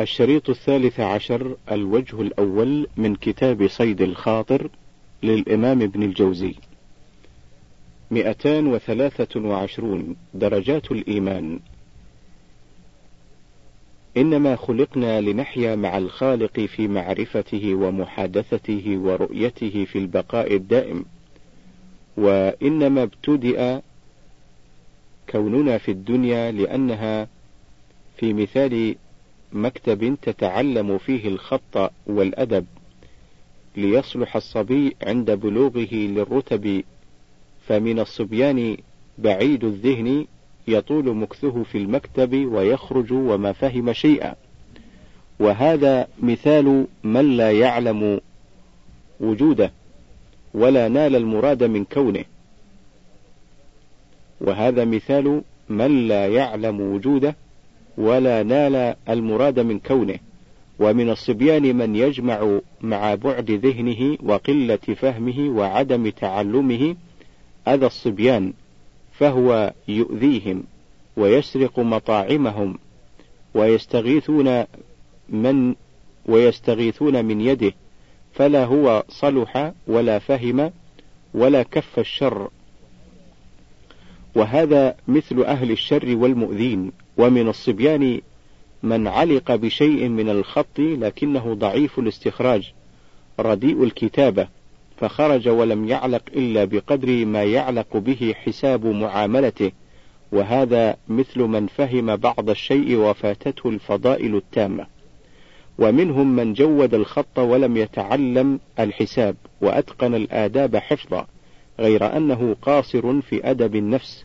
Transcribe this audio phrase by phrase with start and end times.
[0.00, 4.70] الشريط الثالث عشر الوجه الأول من كتاب صيد الخاطر
[5.22, 6.54] للإمام ابن الجوزي.
[8.10, 11.60] مئتان وثلاثة وعشرون درجات الإيمان.
[14.16, 21.04] إنما خلقنا لنحيا مع الخالق في معرفته ومحادثته ورؤيته في البقاء الدائم.
[22.16, 23.82] وإنما ابتدأ
[25.30, 27.28] كوننا في الدنيا لأنها
[28.16, 28.96] في مثال
[29.52, 32.66] مكتب تتعلم فيه الخط والأدب
[33.76, 36.84] ليصلح الصبي عند بلوغه للرتب
[37.66, 38.76] فمن الصبيان
[39.18, 40.26] بعيد الذهن
[40.68, 44.34] يطول مكثه في المكتب ويخرج وما فهم شيئا.
[45.40, 48.20] وهذا مثال من لا يعلم
[49.20, 49.72] وجوده
[50.54, 52.24] ولا نال المراد من كونه.
[54.40, 57.36] وهذا مثال من لا يعلم وجوده
[57.98, 60.18] ولا نال المراد من كونه
[60.78, 66.96] ومن الصبيان من يجمع مع بعد ذهنه وقلة فهمه وعدم تعلمه
[67.68, 68.52] أذى الصبيان
[69.12, 70.64] فهو يؤذيهم
[71.16, 72.78] ويسرق مطاعمهم
[73.54, 74.64] ويستغيثون
[75.28, 75.74] من
[76.26, 77.72] ويستغيثون من يده
[78.32, 80.72] فلا هو صلح ولا فهم
[81.34, 82.50] ولا كف الشر.
[84.34, 86.92] وهذا مثل أهل الشر والمؤذين.
[87.18, 88.20] ومن الصبيان
[88.82, 92.72] من علق بشيء من الخط لكنه ضعيف الاستخراج
[93.40, 94.48] رديء الكتابة
[94.96, 99.72] فخرج ولم يعلق إلا بقدر ما يعلق به حساب معاملته
[100.32, 104.86] وهذا مثل من فهم بعض الشيء وفاتته الفضائل التامة.
[105.78, 111.26] ومنهم من جود الخط ولم يتعلم الحساب وأتقن الآداب حفظا
[111.80, 114.24] غير أنه قاصر في أدب النفس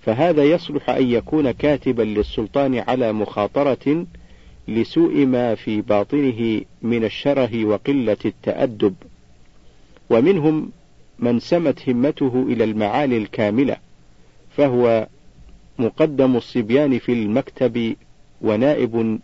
[0.00, 4.06] فهذا يصلح أن يكون كاتبا للسلطان على مخاطرة
[4.68, 8.94] لسوء ما في باطنه من الشره وقلة التأدب،
[10.10, 10.70] ومنهم
[11.18, 13.76] من سمت همته إلى المعالي الكاملة،
[14.56, 15.06] فهو
[15.78, 17.96] مقدم الصبيان في المكتب
[18.42, 19.18] ونائب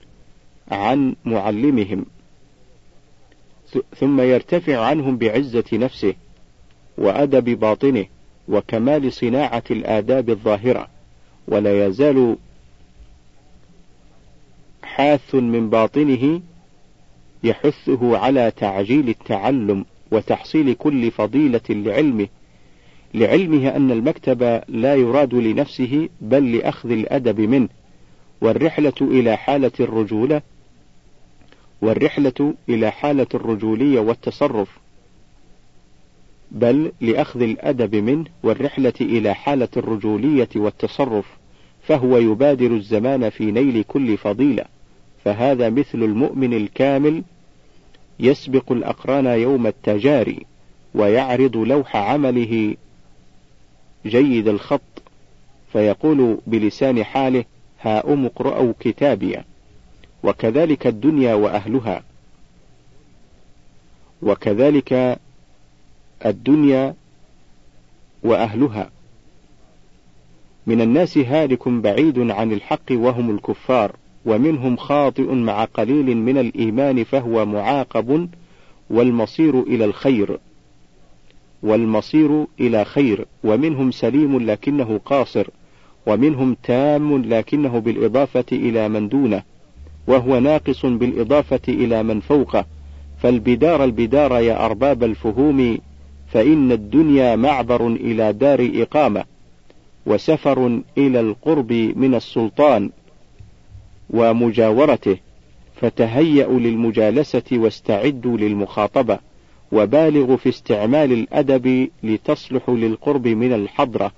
[0.70, 2.06] عن معلمهم،
[3.96, 6.14] ثم يرتفع عنهم بعزة نفسه
[6.98, 8.06] وأدب باطنه،
[8.48, 10.88] وكمال صناعة الآداب الظاهرة،
[11.48, 12.36] ولا يزال
[14.82, 16.40] حاث من باطنه
[17.44, 22.28] يحثه على تعجيل التعلم وتحصيل كل فضيلة لعلمه،
[23.14, 27.68] لعلمه أن المكتب لا يراد لنفسه بل لأخذ الأدب منه،
[28.40, 30.42] والرحلة إلى حالة الرجولة
[31.82, 34.68] والرحلة إلى حالة الرجولية والتصرف.
[36.50, 41.26] بل لأخذ الأدب منه والرحلة إلى حالة الرجولية والتصرف،
[41.82, 44.64] فهو يبادر الزمان في نيل كل فضيلة،
[45.24, 47.22] فهذا مثل المؤمن الكامل
[48.20, 50.46] يسبق الأقران يوم التجاري،
[50.94, 52.76] ويعرض لوح عمله
[54.06, 54.80] جيد الخط،
[55.72, 57.44] فيقول بلسان حاله:
[57.80, 59.36] هاؤم اقرأوا كتابي،
[60.22, 62.02] وكذلك الدنيا وأهلها،
[64.22, 65.18] وكذلك
[66.26, 66.94] الدنيا
[68.22, 68.90] وأهلها.
[70.66, 77.46] من الناس هالك بعيد عن الحق وهم الكفار ومنهم خاطئ مع قليل من الإيمان فهو
[77.46, 78.28] معاقب
[78.90, 80.38] والمصير إلى الخير.
[81.62, 85.46] والمصير إلى خير ومنهم سليم لكنه قاصر
[86.06, 89.42] ومنهم تام لكنه بالإضافة إلى من دونه
[90.06, 92.64] وهو ناقص بالإضافة إلى من فوقه.
[93.22, 95.78] فالبدار البدار يا أرباب الفهوم
[96.32, 99.24] فإن الدنيا معبر إلى دار إقامة،
[100.06, 102.90] وسفر إلى القرب من السلطان
[104.10, 105.16] ومجاورته،
[105.80, 109.18] فتهيأوا للمجالسة واستعدوا للمخاطبة،
[109.72, 114.12] وبالغوا في استعمال الأدب لتصلحوا للقرب من الحضرة،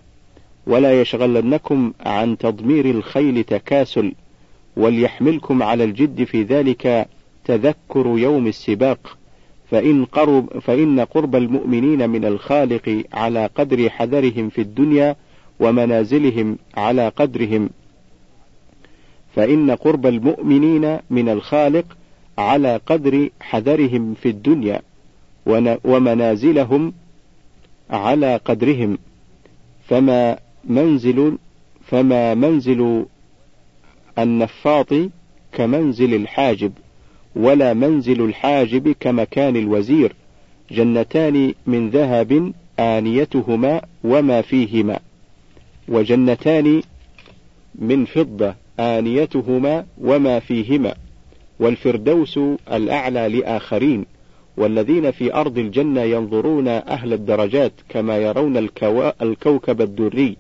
[0.67, 4.13] ولا يشغلنكم عن تضمير الخيل تكاسل،
[4.77, 7.09] وليحملكم على الجد في ذلك
[7.45, 9.18] تذكر يوم السباق،
[9.71, 15.17] فإن قرب فإن قرب المؤمنين من الخالق على قدر حذرهم في الدنيا
[15.61, 17.71] ومنازلهم على قدرهم.
[19.35, 21.97] فإن قرب المؤمنين من الخالق
[22.39, 24.83] على قدر حذرهم في الدنيا
[25.85, 26.93] ومنازلهم
[27.91, 28.99] على قدرهم.
[29.89, 31.39] فما منزل
[31.87, 33.07] فما منزل
[34.19, 34.95] النفاط
[35.53, 36.73] كمنزل الحاجب.
[37.37, 40.13] ولا منزل الحاجب كمكان الوزير
[40.71, 44.99] جنتان من ذهب آنيتهما وما فيهما
[45.89, 46.83] وجنتان
[47.75, 50.95] من فضة آنيتهما وما فيهما
[51.61, 52.39] والفردوس
[52.73, 54.05] الأعلى لآخرين
[54.57, 59.13] والذين في أرض الجنة ينظرون أهل الدرجات كما يرون الكو...
[59.23, 60.37] الكوكب الدري.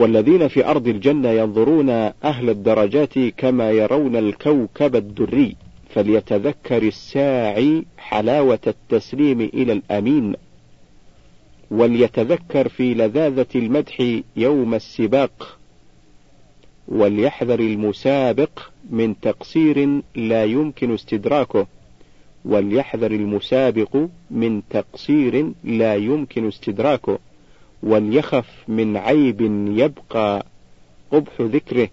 [0.00, 1.90] والذين في أرض الجنة ينظرون
[2.24, 5.56] أهل الدرجات كما يرون الكوكب الدري
[5.90, 10.34] فليتذكر الساعي حلاوة التسليم إلى الأمين
[11.70, 15.58] وليتذكر في لذاذة المدح يوم السباق
[16.88, 18.50] وليحذر المسابق
[18.90, 21.66] من تقصير لا يمكن استدراكه
[22.44, 23.96] وليحذر المسابق
[24.30, 27.18] من تقصير لا يمكن استدراكه.
[27.82, 29.40] وليخف من عيب
[29.78, 30.46] يبقى
[31.10, 31.88] قبح ذكره.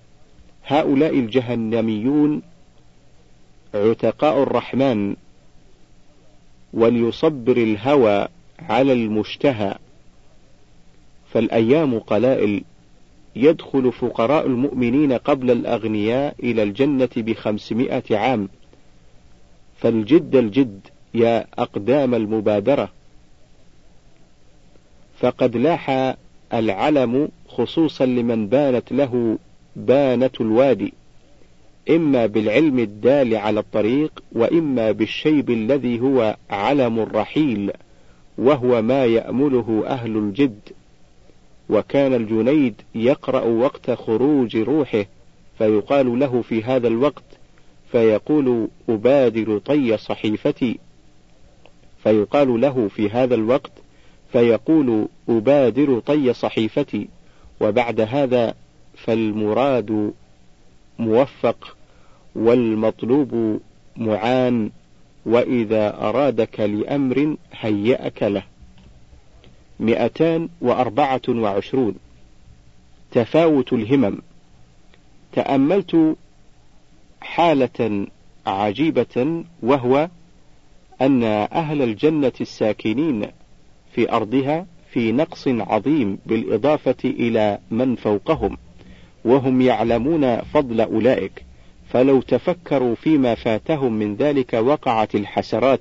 [0.66, 2.42] هؤلاء الجهنميون
[3.76, 5.16] عتقاء الرحمن
[6.74, 8.28] وليصبر الهوى
[8.60, 9.76] على المشتهى.
[11.34, 12.64] فالأيام قلائل
[13.36, 18.50] يدخل فقراء المؤمنين قبل الأغنياء إلى الجنة بخمسمائة عام.
[19.78, 20.80] فالجد الجد
[21.14, 22.97] يا أقدام المبادرة.
[25.20, 26.16] فقد لاح
[26.54, 29.38] العلم خصوصا لمن بانت له
[29.76, 30.94] بانة الوادي
[31.90, 37.72] إما بالعلم الدال على الطريق وإما بالشيب الذي هو علم الرحيل
[38.38, 40.60] وهو ما يأمله أهل الجد.
[41.70, 45.06] وكان الجنيد يقرأ وقت خروج روحه
[45.58, 47.24] فيقال له في هذا الوقت
[47.92, 50.80] فيقول أبادر طي صحيفتي.
[52.04, 53.72] فيقال له في هذا الوقت
[54.32, 57.08] فيقول أبادر طي صحيفتي
[57.62, 58.54] وبعد هذا
[58.98, 60.14] فالمراد
[61.00, 61.78] موفق
[62.36, 63.62] والمطلوب
[63.98, 64.70] معان
[65.26, 68.44] وإذا أرادك لأمر هيأك له.
[69.80, 71.96] مئتان وأربعة وعشرون.
[73.12, 74.18] تفاوت الهمم.
[75.34, 76.16] تأملت
[77.22, 78.08] حالة
[78.48, 80.10] عجيبة وهو
[81.02, 83.28] أن أهل الجنة الساكنين
[83.98, 88.58] في أرضها في نقص عظيم بالإضافة إلى من فوقهم
[89.26, 91.44] وهم يعلمون فضل أولئك.
[91.90, 95.80] فلو تفكروا فيما فاتهم من ذلك وقعت الحسرات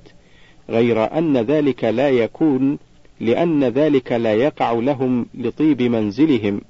[0.69, 2.77] غير أن ذلك لا يكون
[3.19, 6.61] لأن ذلك لا يقع لهم لطيب منزلهم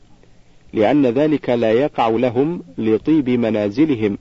[0.74, 4.18] لأن ذلك لا يقع لهم لطيب منازلهم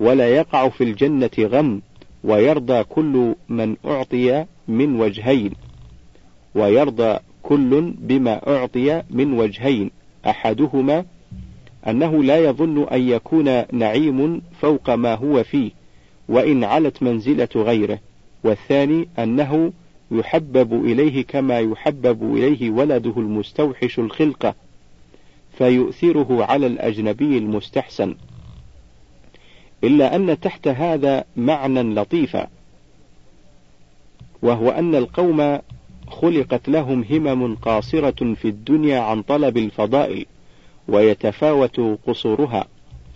[0.00, 1.80] ولا يقع في الجنة غم
[2.24, 5.52] ويرضى كل من أعطي من وجهين.
[6.56, 9.90] ويرضى كل بما أعطي من وجهين.
[10.26, 11.04] أحدهما
[11.88, 15.70] أنه لا يظن أن يكون نعيم فوق ما هو فيه
[16.28, 17.98] وإن علت منزلة غيره.
[18.44, 19.72] والثاني أنه
[20.10, 24.54] يحبب إليه كما يحبب إليه ولده المستوحش الخلقة
[25.58, 28.14] فيؤثره على الأجنبي المستحسن.
[29.84, 32.48] إلا أن تحت هذا معنى لطيفا
[34.42, 35.58] وهو أن القوم
[36.08, 40.26] خلقت لهم همم قاصرة في الدنيا عن طلب الفضائل
[40.88, 42.66] ويتفاوت قصورها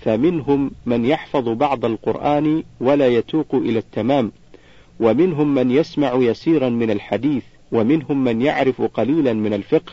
[0.01, 4.33] فمنهم من يحفظ بعض القرآن ولا يتوق إلى التمام
[5.01, 7.43] ومنهم من يسمع يسيرا من الحديث
[7.73, 9.93] ومنهم من يعرف قليلا من الفقه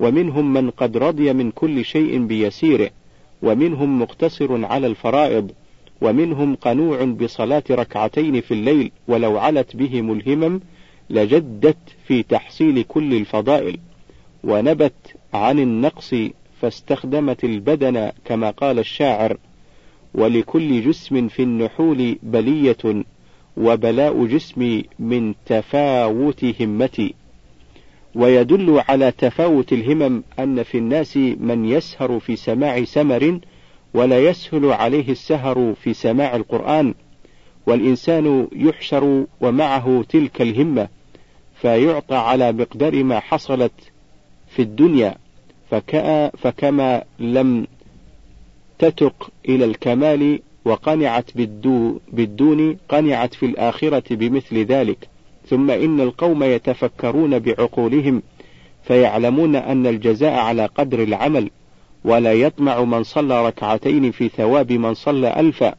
[0.00, 2.90] ومنهم من قد رضي من كل شيء بيسيره
[3.42, 5.50] ومنهم مقتصر على الفرائض
[6.00, 10.60] ومنهم قنوع بصلاة ركعتين في الليل ولو علت بهم الهمم
[11.10, 13.78] لجدت في تحصيل كل الفضائل
[14.44, 16.14] ونبت عن النقص
[16.60, 19.36] فاستخدمت البدن كما قال الشاعر
[20.14, 23.04] ولكل جسم في النحول بلية
[23.56, 27.14] وبلاء جسمي من تفاوت همتي.
[28.14, 33.40] ويدل على تفاوت الهمم أن في الناس من يسهر في سماع سمر
[33.94, 36.94] ولا يسهل عليه السهر في سماع القرآن
[37.66, 40.88] والإنسان يحشر ومعه تلك الهمة.
[41.62, 43.72] فيعطى على مقدار ما حصلت
[44.48, 45.14] في الدنيا
[46.38, 47.66] فكما لم
[48.78, 55.08] تتق إلى الكمال وقنعت بالدو بالدون قنعت في الآخرة بمثل ذلك.
[55.48, 58.22] ثم إن القوم يتفكرون بعقولهم
[58.82, 61.50] فيعلمون أن الجزاء على قدر العمل
[62.04, 65.74] ولا يطمع من صلى ركعتين في ثواب من صلى ألفا.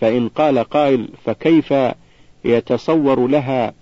[0.00, 1.74] فإن قال قائل فكيف
[2.44, 3.72] يتصور لها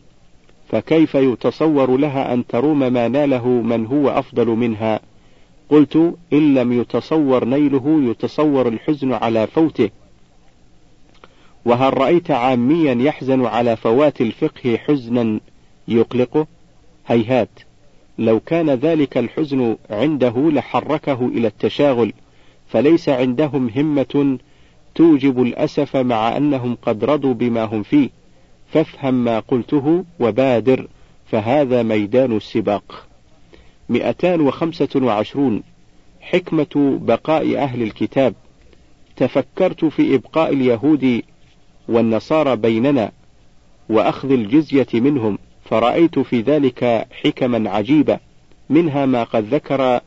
[0.69, 5.01] فكيف يتصور لها أن تروم ما ناله من هو أفضل منها؟
[5.69, 9.91] قلت إن لم يتصور نيله يتصور الحزن على فوته.
[11.65, 15.41] وهل رأيت عاميا يحزن على فوات الفقه حزنا؟
[15.89, 16.47] يقلقه
[17.07, 17.49] هيهات.
[18.19, 22.13] لو كان ذلك الحزن عنده لحركه إلى التشاغل
[22.69, 24.39] فليس عندهم همة
[24.95, 28.18] توجب الأسف مع أنهم قد رضوا بما هم فيه.
[28.73, 30.87] فافهم ما قلته وبادر
[31.27, 33.07] فهذا ميدان السباق.
[33.89, 35.63] 225
[36.21, 38.35] حكمة بقاء أهل الكتاب.
[39.17, 41.23] تفكرت في إبقاء اليهود
[41.89, 43.13] والنصارى بيننا
[43.89, 48.19] وأخذ الجزية منهم فرأيت في ذلك حكما عجيبة
[48.71, 50.01] منها ما قد ذكر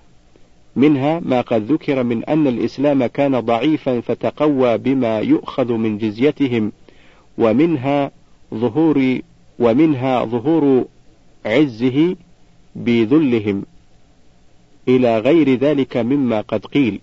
[0.76, 6.72] منها ما قد ذكر من أن الإسلام كان ضعيفا فتقوى بما يؤخذ من جزيتهم
[7.38, 8.12] ومنها
[8.54, 9.20] ظهور
[9.60, 10.86] ومنها ظهور
[11.46, 12.16] عزه
[12.76, 13.66] بذلهم
[14.88, 17.00] إلى غير ذلك مما قد قيل.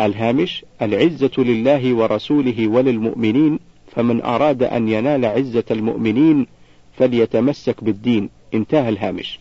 [0.00, 3.58] الهامش العزة لله ورسوله وللمؤمنين
[3.92, 6.46] فمن أراد أن ينال عزة المؤمنين
[6.98, 8.28] فليتمسك بالدين.
[8.54, 9.40] انتهى الهامش.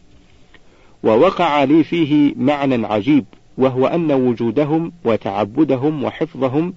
[1.04, 3.26] ووقع لي فيه معنى عجيب
[3.58, 6.74] وهو أن وجودهم وتعبدهم وحفظهم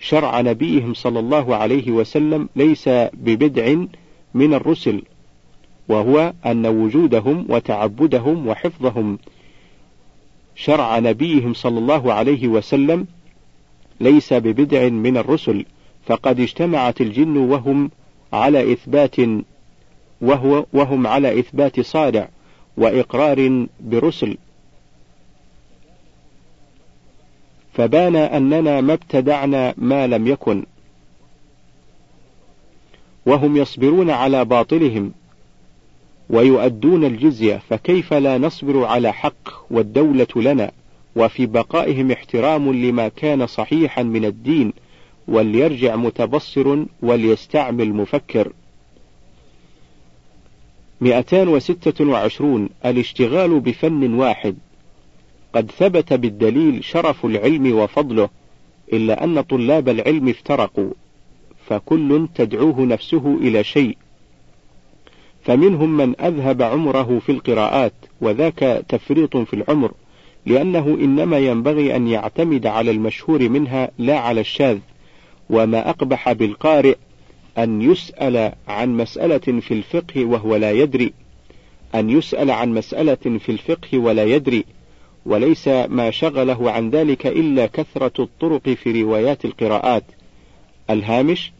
[0.00, 3.74] شرع نبيهم صلى الله عليه وسلم ليس ببدع
[4.34, 5.02] من الرسل
[5.88, 9.18] وهو أن وجودهم وتعبدهم وحفظهم.
[10.56, 13.06] شرع نبيهم صلى الله عليه وسلم
[14.00, 15.64] ليس ببدع من الرسل
[16.06, 17.90] فقد اجتمعت الجن وهم
[18.32, 19.16] على إثبات
[20.20, 22.28] وهو وهم على إثبات صارع
[22.76, 24.36] وإقرار برسل.
[27.72, 30.64] فبان أننا ما ابتدعنا ما لم يكن.
[33.26, 35.12] وهم يصبرون على باطلهم
[36.30, 40.70] ويؤدون الجزية فكيف لا نصبر على حق والدولة لنا؟
[41.16, 44.72] وفي بقائهم احترام لما كان صحيحا من الدين
[45.28, 48.52] وليرجع متبصر وليستعمل مفكر.
[51.00, 54.56] 226 الاشتغال بفن واحد.
[55.54, 58.28] قد ثبت بالدليل شرف العلم وفضله
[58.92, 60.90] إلا أن طلاب العلم افترقوا
[61.66, 63.96] فكل تدعوه نفسه إلى شيء.
[65.44, 69.92] فمنهم من أذهب عمره في القراءات وذاك تفريط في العمر
[70.46, 74.78] لأنه إنما ينبغي أن يعتمد على المشهور منها لا على الشاذ
[75.50, 76.96] وما أقبح بالقارئ
[77.58, 81.12] أن يسأل عن مسألة في الفقه وهو لا يدري
[81.94, 84.64] أن يسأل عن مسألة في الفقه ولا يدري
[85.26, 90.04] وليس ما شغله عن ذلك إلا كثرة الطرق في روايات القراءات.
[90.90, 91.52] الهامش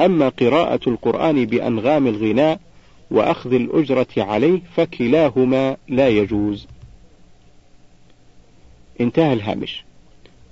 [0.00, 2.60] أما قراءة القرآن بأنغام الغناء
[3.10, 6.66] وأخذ الأجرة عليه فكلاهما لا يجوز.
[9.00, 9.84] انتهى الهامش.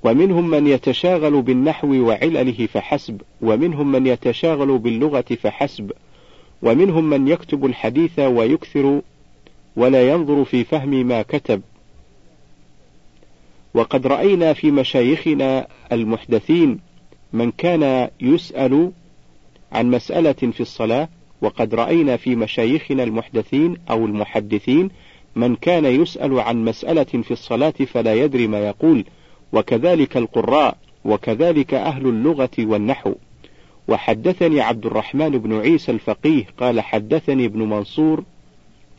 [0.03, 5.93] ومنهم من يتشاغل بالنحو وعلله فحسب ومنهم من يتشاغل باللغة فحسب
[6.63, 9.01] ومنهم من يكتب الحديث ويكثر
[9.77, 11.63] ولا ينظر في فهم ما كتب.
[13.77, 16.79] وقد رأينا في مشايخنا المحدثين
[17.33, 18.93] من كان يسأل
[19.73, 21.09] عن مسألة في الصلاة
[21.41, 24.91] وقد رأينا في مشايخنا المحدثين أو المحدثين
[25.37, 29.05] من كان يسأل عن مسألة في الصلاة فلا يدري ما يقول
[29.53, 33.15] وكذلك القراء وكذلك أهل اللغة والنحو.
[33.89, 38.25] وحدثني عبد الرحمن بن عيسى الفقيه قال حدثني ابن منصور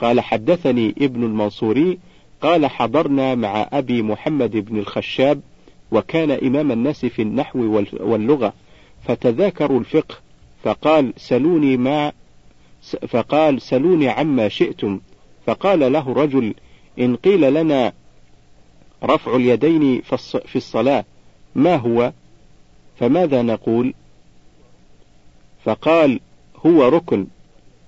[0.02, 1.98] قال حدثني ابن المنصوري
[2.42, 5.42] قال حضرنا مع أبي محمد بن الخشاب
[5.92, 8.54] وكان إمام الناس في النحو واللغة
[9.04, 10.16] فتذاكروا الفقه
[10.64, 12.12] فقال سلوني ما
[13.08, 15.00] فقال سلوني عما شئتم
[15.46, 16.54] فقال له رجل
[17.00, 17.94] إن قيل لنا
[19.04, 20.02] رفع اليدين
[20.46, 21.06] في الصلاة
[21.56, 22.12] ما هو؟
[23.00, 23.94] فماذا نقول؟
[25.66, 26.20] فقال
[26.66, 27.28] هو ركن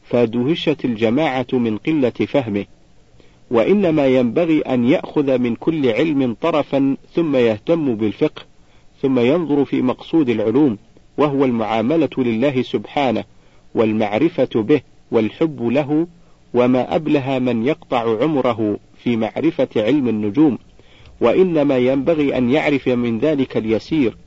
[0.04, 2.66] فدهشت الجماعة من قلة فهمه.
[3.52, 8.42] وإنما ينبغي أن يأخذ من كل علم طرفا ثم يهتم بالفقه
[9.02, 10.78] ثم ينظر في مقصود العلوم
[11.18, 13.24] وهو المعاملة لله سبحانه
[13.76, 16.08] والمعرفة به والحب له
[16.54, 20.58] وما أبله من يقطع عمره في معرفة علم النجوم.
[21.22, 24.18] وإنما ينبغي أن يعرف من ذلك اليسير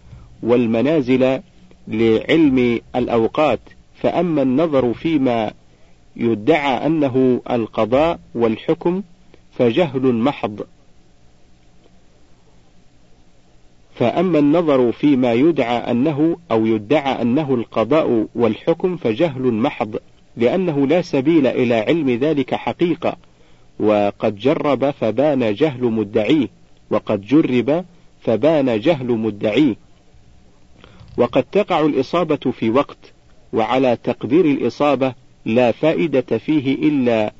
[0.42, 1.40] والمنازل
[1.88, 3.60] لعلم الأوقات.
[3.94, 5.52] فأما النظر فيما
[6.16, 9.02] يدعى أنه القضاء والحكم
[9.58, 10.66] فجهل محض.
[13.94, 19.96] فأما النظر فيما يدعى أنه أو يدعى أنه القضاء والحكم فجهل محض
[20.36, 23.16] لأنه لا سبيل إلى علم ذلك حقيقة.
[23.80, 26.48] وقد جرب فبان جهل مدعيه
[26.90, 27.84] وقد جرب
[28.20, 29.76] فبان جهل مدعيه.
[31.16, 33.12] وقد تقع الإصابة في وقت
[33.52, 37.32] وعلى تقدير الإصابة لا فائدة فيه إلا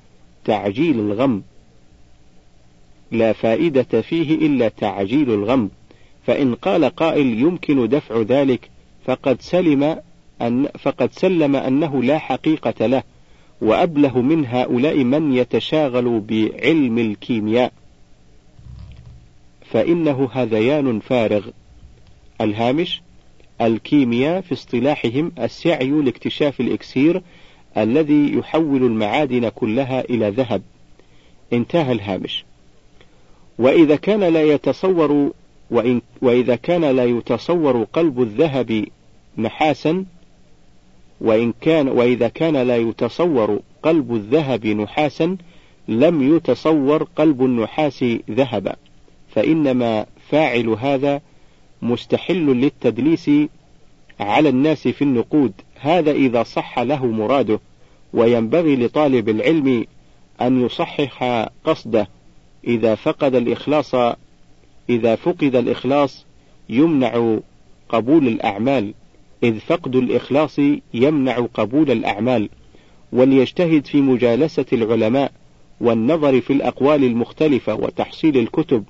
[0.44, 1.42] تعجيل الغم.
[3.12, 5.70] لا فائدة فيه إلا تعجيل الغم
[6.26, 8.70] فإن قال قائل يمكن دفع ذلك
[9.04, 9.98] فقد سلم
[10.42, 13.02] أن فقد سلم أنه لا حقيقة له
[13.60, 17.72] وأبله من هؤلاء من يتشاغل بعلم الكيمياء.
[19.64, 21.46] فإنه هذيان فارغ.
[22.40, 23.02] الهامش
[23.60, 27.22] الكيمياء في اصطلاحهم السعي لاكتشاف الإكسير
[27.76, 30.62] الذي يحول المعادن كلها إلى ذهب.
[31.52, 32.44] انتهى الهامش.
[33.58, 35.32] وإذا كان لا يتصور
[35.70, 38.84] وإن وإذا كان لا يتصور قلب الذهب
[39.38, 40.04] نحاسا
[41.20, 45.36] وإن كان وإذا كان لا يتصور قلب الذهب نحاسا
[45.88, 48.76] لم يتصور قلب النحاس ذهبا.
[49.28, 51.20] فإنما فاعل هذا
[51.82, 53.30] مستحل للتدليس
[54.20, 55.52] على الناس في النقود.
[55.80, 57.60] هذا إذا صح له مراده
[58.12, 59.86] وينبغي لطالب العلم
[60.40, 62.08] أن يصحح قصده.
[62.66, 63.94] إذا فقد الإخلاص
[64.90, 66.26] إذا فقد الإخلاص
[66.68, 67.38] يمنع
[67.88, 68.94] قبول الأعمال.
[69.42, 70.58] إذ فقد الإخلاص
[70.94, 72.48] يمنع قبول الأعمال.
[73.12, 75.32] وليجتهد في مجالسة العلماء
[75.80, 78.84] والنظر في الأقوال المختلفة وتحصيل الكتب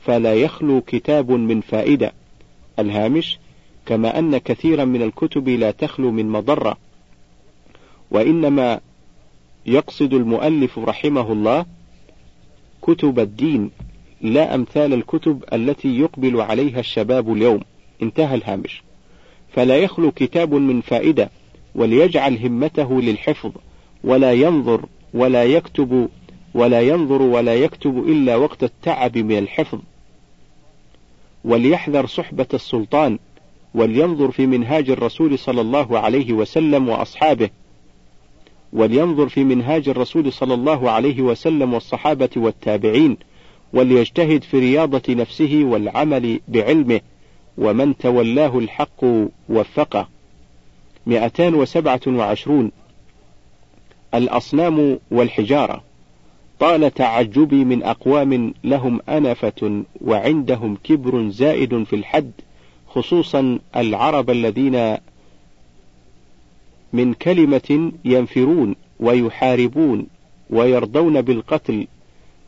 [0.00, 2.12] فلا يخلو كتاب من فائدة.
[2.78, 3.38] الهامش
[3.86, 6.76] كما أن كثيرا من الكتب لا تخلو من مضرة.
[8.10, 8.80] وإنما
[9.66, 11.66] يقصد المؤلف رحمه الله
[12.82, 13.70] كتب الدين
[14.20, 17.60] لا أمثال الكتب التي يقبل عليها الشباب اليوم.
[18.02, 18.82] انتهى الهامش.
[19.52, 21.30] فلا يخلو كتاب من فائدة
[21.74, 23.52] وليجعل همته للحفظ
[24.04, 26.08] ولا ينظر ولا يكتب
[26.54, 29.78] ولا ينظر ولا يكتب إلا وقت التعب من الحفظ.
[31.44, 33.18] وليحذر صحبة السلطان
[33.74, 37.50] ولينظر في منهاج الرسول صلى الله عليه وسلم وأصحابه.
[38.72, 43.16] ولينظر في منهاج الرسول صلى الله عليه وسلم والصحابة والتابعين
[43.72, 47.00] وليجتهد في رياضة نفسه والعمل بعلمه
[47.58, 49.04] ومن تولاه الحق
[49.48, 50.08] وفقه.
[51.06, 52.70] 227
[54.14, 55.82] الأصنام والحجارة.
[56.60, 62.32] طال تعجبي من أقوام لهم أنفة وعندهم كبر زائد في الحد
[62.88, 64.96] خصوصا العرب الذين
[66.92, 70.06] من كلمة ينفرون ويحاربون
[70.50, 71.86] ويرضون بالقتل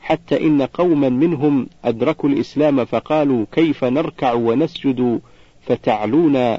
[0.00, 5.20] حتى إن قوما منهم أدركوا الإسلام فقالوا كيف نركع ونسجد
[5.66, 6.58] فتعلون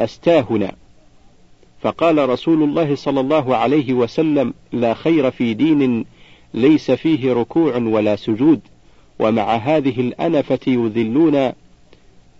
[0.00, 0.72] أستاهنا.
[1.80, 6.04] فقال رسول الله صلى الله عليه وسلم لا خير في دين
[6.54, 8.60] ليس فيه ركوع ولا سجود
[9.18, 11.52] ومع هذه الأنفة يذلون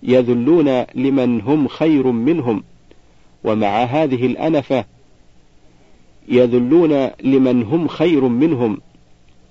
[0.02, 2.62] يذلون لمن هم خير منهم.
[3.44, 4.84] ومع هذه الأنفة
[6.28, 8.80] يذلون لمن هم خير منهم.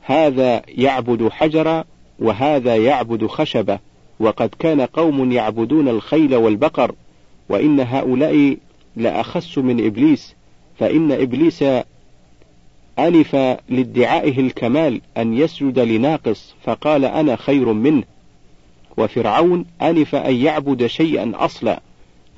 [0.02, 1.84] هذا يعبد حجرا
[2.20, 3.80] وهذا يعبد خشبة.
[4.20, 6.96] وقد كان قوم يعبدون الخيل والبقر
[7.50, 8.58] وإن هؤلاء
[8.96, 10.36] لأخس من إبليس.
[10.80, 11.64] فإن إبليس
[13.00, 13.36] أنف
[13.70, 18.04] لادعائه الكمال أن يسجد لناقص فقال أنا خير منه.
[18.98, 21.82] وفرعون أنف أن يعبد شيئا أصلا.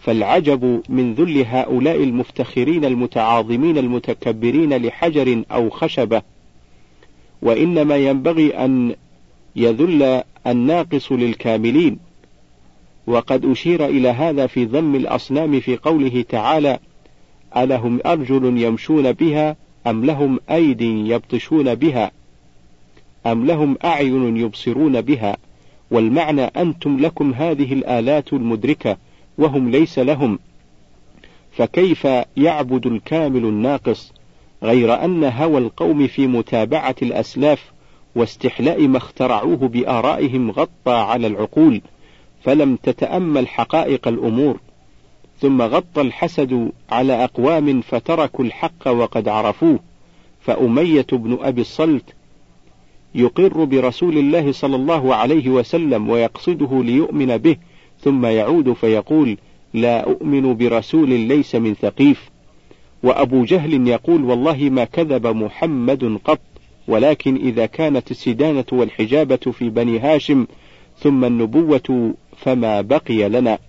[0.06, 6.22] فالعجب من ذل هؤلاء المفتخرين المتعاظمين المتكبرين لحجر أو خشبة.
[7.42, 8.96] وإنما ينبغي أن
[9.56, 12.00] يذل الناقص للكاملين.
[13.08, 16.80] وقد أشير إلى هذا في ذم الأصنام في قوله تعالى
[17.58, 19.56] ألهم أرجل يمشون بها
[19.88, 22.12] أم لهم أيد يبطشون بها
[23.26, 25.38] أم لهم أعين يبصرون بها؟
[25.92, 28.98] والمعنى أنتم لكم هذه الآلات المدركة.
[29.38, 30.40] وهم ليس لهم.
[31.52, 34.14] فكيف يعبد الكامل الناقص
[34.64, 37.72] غير أن هوى القوم في متابعة الأسلاف
[38.16, 41.82] واستحلاء ما اخترعوه بآرائهم غطى على العقول
[42.44, 44.60] فلم تتأمل حقائق الأمور.
[45.40, 49.80] ثم غطى الحسد على أقوام فتركوا الحق وقد عرفوه.
[50.46, 52.14] فأمية بن أبي الصلت
[53.16, 57.58] يقر برسول الله صلى الله عليه وسلم ويقصده ليؤمن به
[58.06, 59.38] ثم يعود فيقول
[59.74, 62.30] لا أؤمن برسول ليس من ثقيف.
[63.04, 66.40] وأبو جهل يقول والله ما كذب محمد قط
[66.88, 70.48] ولكن إذا كانت السدانة والحجابة في بني هاشم
[71.00, 73.60] ثم النبوة فما بقي لنا.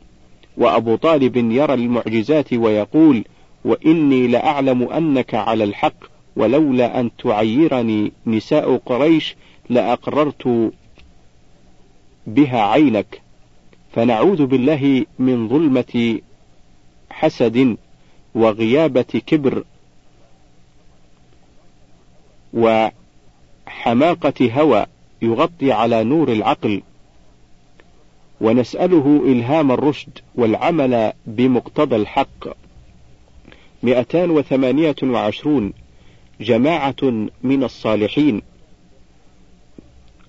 [0.57, 3.25] وأبو طالب يرى المعجزات ويقول
[3.65, 6.05] وإني لأعلم أنك على الحق
[6.37, 9.37] ولولا أن تعيرني نساء قريش
[9.71, 10.73] لأقررت
[12.27, 13.26] بها عينك.
[13.97, 16.21] فنعوذ بالله من ظلمة
[17.11, 17.77] حسد
[18.35, 19.65] وغيابة كبر
[22.55, 24.87] وحماقة هوى
[25.23, 26.83] يغطي على نور العقل.
[28.41, 32.49] ونسأله إلهام الرشد والعمل بمقتضى الحق.
[33.83, 35.73] 228
[36.41, 38.43] جماعة من الصالحين.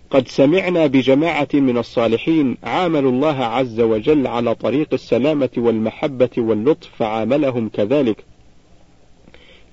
[0.10, 7.70] قد سمعنا بجماعة من الصالحين عاملوا الله عز وجل على طريق السلامة والمحبة واللطف فعاملهم
[7.70, 8.24] كذلك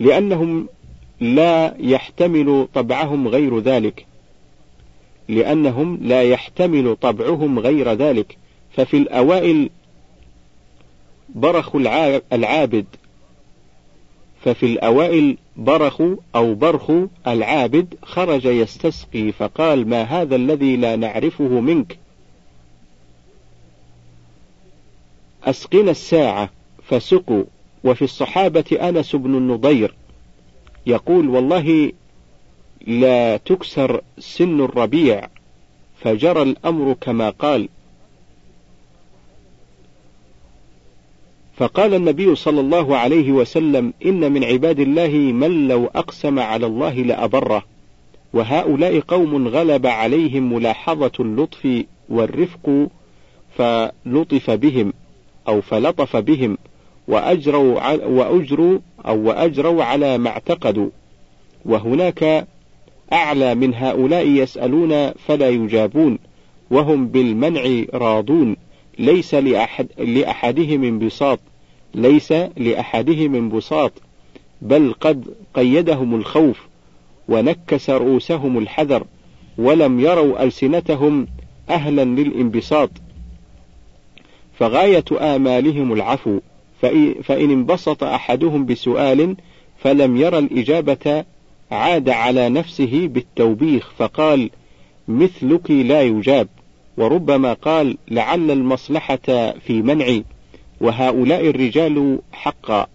[0.00, 0.68] لأنهم
[1.20, 4.06] لا يحتمل طبعهم غير ذلك
[5.28, 8.36] لأنهم لا يحتمل طبعهم غير ذلك
[8.72, 9.70] ففي الأوائل
[11.34, 11.76] برخ
[12.32, 12.86] العابد
[14.44, 16.02] ففي الأوائل برخ
[16.34, 16.92] أو برخ
[17.26, 21.98] العابد خرج يستسقي فقال ما هذا الذي لا نعرفه منك؟
[25.44, 26.50] أسقنا الساعة
[26.82, 27.44] فسقوا.
[27.84, 29.94] وفي الصحابة أنس بن النضير
[30.86, 31.92] يقول والله
[32.86, 35.28] لا تكسر سن الربيع
[36.00, 37.68] فجرى الأمر كما قال.
[41.56, 46.94] فقال النبي صلى الله عليه وسلم إن من عباد الله من لو أقسم على الله
[46.94, 47.62] لأبره.
[48.34, 52.88] وهؤلاء قوم غلب عليهم ملاحظة اللطف والرفق
[53.56, 54.92] فلطف بهم
[55.48, 56.58] أو فلطف بهم
[57.08, 60.90] وأجروا وأجروا أو وأجروا على ما اعتقدوا.
[61.64, 62.46] وهناك
[63.12, 66.18] أعلى من هؤلاء يسألون فلا يجابون
[66.70, 68.56] وهم بالمنع راضون.
[68.98, 71.40] ليس لأحد لأحدهم انبساط.
[71.94, 73.92] ليس لأحدهم انبساط.
[74.62, 76.66] بل قد قيدهم الخوف
[77.28, 79.04] ونكس رؤوسهم الحذر
[79.58, 81.26] ولم يروا ألسنتهم
[81.70, 82.90] أهلا للانبساط.
[84.58, 86.40] فغاية آمالهم العفو.
[87.22, 89.36] فإن انبسط أحدهم بسؤال
[89.78, 91.24] فلم ير الإجابة
[91.70, 94.50] عاد على نفسه بالتوبيخ فقال
[95.08, 96.48] مثلك لا يجاب.
[96.96, 100.24] وربما قال لعل المصلحة في منعي
[100.80, 102.86] وهؤلاء الرجال حقا.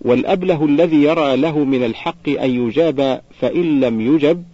[0.00, 4.44] والأبله الذي يرى له من الحق أن يجاب فإن لم يجب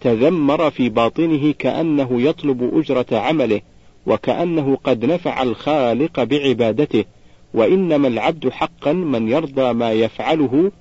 [0.00, 3.60] تذمر في باطنه كأنه يطلب أجرة عمله
[4.06, 7.04] وكأنه قد نفع الخالق بعبادته.
[7.54, 10.72] وإنما العبد حقا من يرضى ما يفعله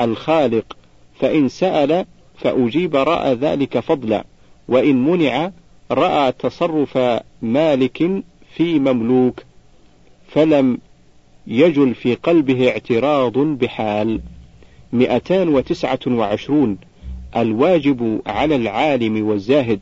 [0.00, 0.76] الخالق
[1.20, 2.04] فإن سأل
[2.38, 4.24] فأجيب رأى ذلك فضلا
[4.68, 5.50] وإن منع
[5.90, 6.98] رأى تصرف
[7.42, 8.22] مالك
[8.54, 9.42] في مملوك
[10.28, 10.78] فلم
[11.46, 14.20] يجل في قلبه اعتراض بحال.
[14.92, 16.78] 229
[17.36, 19.80] الواجب على العالم والزاهد.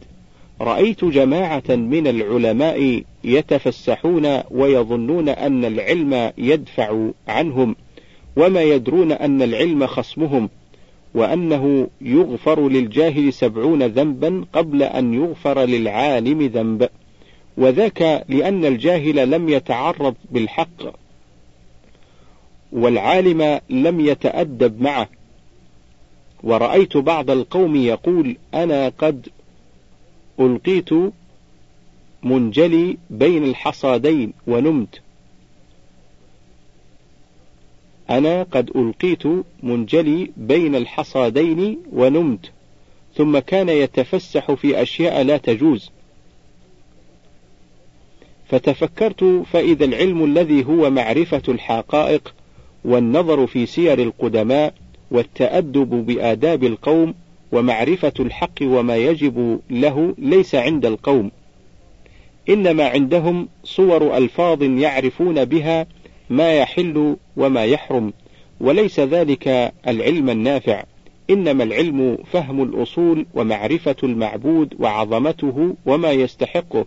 [0.61, 7.77] رأيت جماعة من العلماء يتفسحون ويظنون أن العلم يدفع عنهم
[8.37, 10.49] وما يدرون أن العلم خصمهم.
[11.15, 16.89] وأنه يغفر للجاهل سبعون ذنبا قبل أن يغفر للعالم ذنب.
[17.57, 20.83] وذاك لأن الجاهل لم يتعرض بالحق
[22.73, 25.09] والعالم لم يتأدب معه.
[26.43, 29.29] ورأيت بعض القوم يقول أنا قد
[30.41, 30.91] ألقيت
[32.23, 35.01] منجلي بين الحصادين ونمت.
[38.13, 39.23] أنا قد ألقيت
[39.63, 42.51] منجلي بين الحصادين ونمت
[43.15, 45.91] ثم كان يتفسح في أشياء لا تجوز.
[48.49, 52.35] فتفكرت فإذا العلم الذي هو معرفة الحقائق
[52.85, 54.75] والنظر في سير القدماء
[55.11, 57.15] والتأدب بآداب القوم
[57.53, 61.31] ومعرفة الحق وما يجب له ليس عند القوم
[62.49, 65.87] إنما عندهم صور ألفاظ يعرفون بها
[66.33, 68.13] ما يحل وما يحرم
[68.61, 70.85] وليس ذلك العلم النافع.
[71.31, 76.87] إنما العلم فهم الأصول ومعرفة المعبود وعظمته وما يستحقه.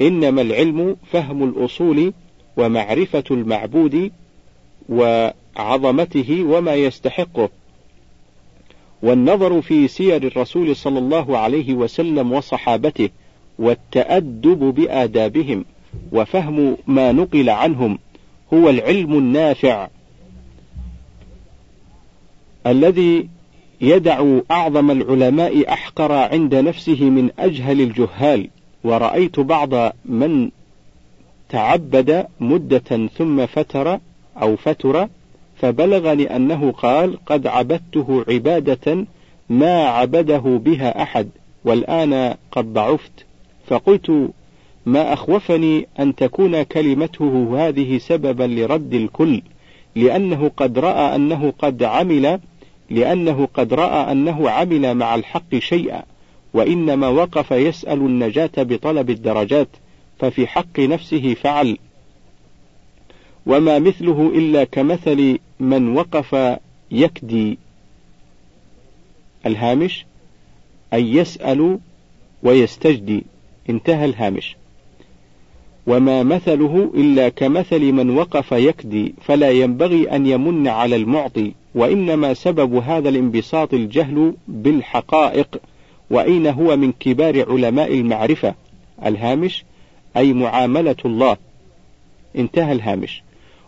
[0.00, 2.12] إنما العلم فهم الأصول
[2.56, 4.10] ومعرفة المعبود
[4.88, 7.50] وعظمته وما يستحقه.
[9.02, 13.08] والنظر في سير الرسول صلى الله عليه وسلم وصحابته
[13.58, 15.64] والتأدب بآدابهم.
[16.12, 17.98] وفهم ما نقل عنهم
[18.54, 19.88] هو العلم النافع
[22.66, 23.28] الذي
[23.80, 28.48] يدع أعظم العلماء أحقر عند نفسه من أجهل الجهال.
[28.84, 30.50] ورأيت بعض من
[31.48, 33.98] تعبد مدة ثم فتر
[34.42, 35.08] أو فتر
[35.56, 39.06] فبلغني أنه قال قد عبدته عبادة
[39.48, 41.28] ما عبده بها أحد
[41.64, 43.24] والآن قد ضعفت
[43.66, 44.30] فقلت
[44.86, 49.42] ما أخوفني أن تكون كلمته هذه سببا لرد الكل
[49.96, 52.40] لأنه قد رأى أنه قد عمل
[52.90, 56.02] لأنه قد رأى أنه عمل مع الحق شيئا
[56.54, 59.68] وإنما وقف يسأل النجاة بطلب الدرجات
[60.18, 61.78] ففي حق نفسه فعل.
[63.46, 66.58] وما مثله إلا كمثل من وقف
[66.90, 67.58] يكدي.
[69.46, 70.06] الهامش
[70.92, 71.78] أي يسأل
[72.42, 73.24] ويستجدي.
[73.70, 74.56] انتهى الهامش.
[75.86, 82.74] وما مثله إلا كمثل من وقف يكدي فلا ينبغي أن يمن على المعطي وإنما سبب
[82.74, 85.60] هذا الانبساط الجهل بالحقائق
[86.10, 88.54] وأين هو من كبار علماء المعرفة؟
[89.06, 89.64] الهامش
[90.16, 91.36] أي معاملة الله.
[92.36, 93.22] انتهى الهامش.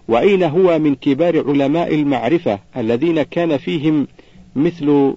[0.09, 4.07] وأين هو من كبار علماء المعرفة الذين كان فيهم
[4.57, 5.15] مثل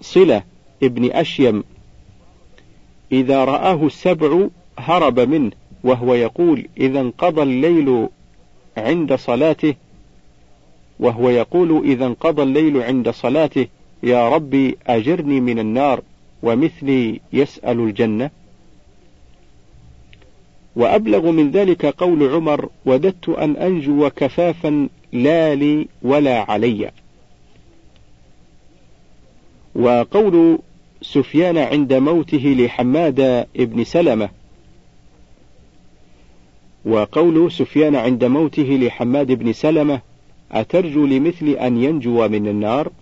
[0.00, 0.42] صلة
[0.82, 1.64] ابن أشيم؟
[3.12, 5.61] إذا رآه السبع هرب منه.
[5.84, 8.08] وهو يقول إذا انقضى الليل
[8.76, 9.74] عند صلاته
[11.00, 13.66] وهو يقول إذا انقضى الليل عند صلاته
[14.02, 16.02] يا ربي أجرني من النار
[16.42, 18.30] ومثلي يسأل الجنة.
[20.76, 26.90] وأبلغ من ذلك قول عمر وددت أن أنجو كفافا لا لي ولا علي.
[29.74, 30.58] وقول
[31.02, 34.28] سفيان عند موته لحماد بن سلمة
[36.84, 40.00] وقول سفيان عند موته لحماد بن سلمة
[40.52, 42.92] أترجو لمثل أن ينجو من النار؟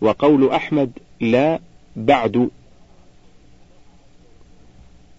[0.00, 1.60] وقول أحمد لا
[1.96, 2.48] بعد.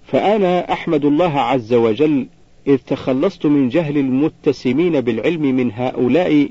[0.08, 2.28] فأنا أحمد الله عز وجل
[2.68, 6.50] إذ تخلصت من جهل المتسمين بالعلم من هؤلاء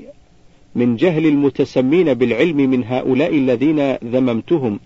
[0.75, 4.79] من جهل المتسمين بالعلم من هؤلاء الذين ذممتهم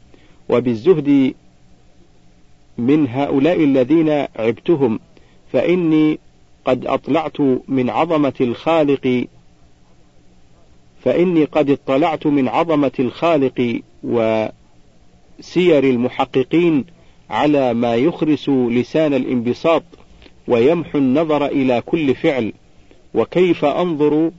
[0.49, 1.33] وبالزهد
[2.77, 4.99] من هؤلاء الذين عبتهم
[5.51, 6.19] فإني
[6.65, 9.27] قد أطلعت من عظمة الخالق
[11.03, 16.85] فإني قد اطلعت من عظمة الخالق وسير المحققين
[17.29, 19.83] على ما يخرس لسان الانبساط
[20.47, 22.53] ويمحو النظر إلى كل فعل
[23.13, 24.31] وكيف أنظر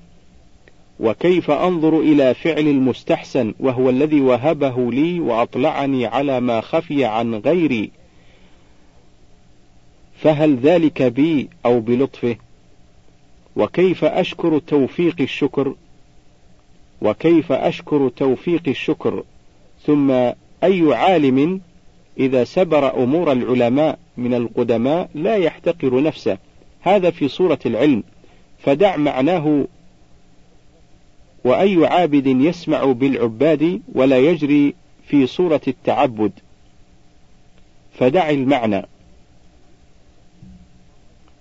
[1.00, 7.90] وكيف أنظر إلى فعل المستحسن وهو الذي وهبه لي وأطلعني على ما خفي عن غيري.
[10.16, 12.36] فهل ذلك بي أو بلطفه؟
[13.56, 15.74] وكيف أشكر توفيق الشكر؟
[17.02, 19.24] وكيف أشكر توفيق الشكر؟
[19.82, 20.10] ثم
[20.64, 21.60] أي عالم
[22.18, 26.38] إذا سبر أمور العلماء من القدماء لا يحتقر نفسه؟
[26.80, 28.02] هذا في صورة العلم.
[28.58, 29.66] فدع معناه
[31.44, 34.74] وأي عابد يسمع بالعباد ولا يجري
[35.08, 36.32] في صورة التعبد؟
[37.98, 38.86] فدع المعنى.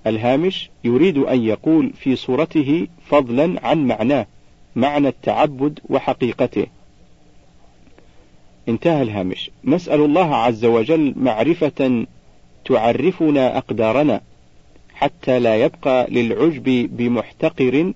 [0.07, 4.25] الهامش يريد أن يقول في صورته فضلا عن معناه
[4.75, 6.65] معنى التعبد وحقيقته.
[8.69, 9.51] انتهى الهامش.
[9.65, 12.05] نسأل الله عز وجل معرفة
[12.65, 14.21] تعرفنا أقدارنا
[14.93, 17.93] حتى لا يبقى للعجب بمحتقر